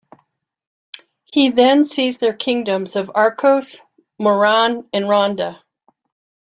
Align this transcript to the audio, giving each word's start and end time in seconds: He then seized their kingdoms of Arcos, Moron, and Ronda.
He 1.25 1.49
then 1.51 1.85
seized 1.85 2.21
their 2.21 2.33
kingdoms 2.33 2.95
of 2.95 3.11
Arcos, 3.13 3.81
Moron, 4.17 4.89
and 4.91 5.07
Ronda. 5.07 5.63